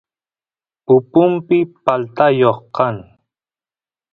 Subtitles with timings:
[0.85, 2.95] pupumpi paltayoq kan